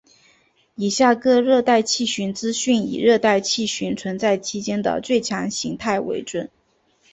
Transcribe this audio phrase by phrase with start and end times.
[0.73, 6.49] 以下各热带气旋资讯以热带气旋存在期间的最强形态为准。